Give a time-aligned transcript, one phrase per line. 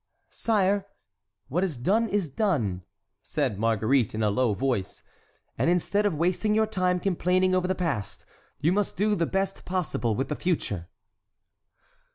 [0.31, 0.87] "Sire,
[1.47, 2.81] what is done is done,"
[3.21, 5.03] said Marguerite, in a low voice,
[5.59, 8.25] "and instead of wasting your time complaining over the past
[8.59, 10.89] you must do the best possible with the future."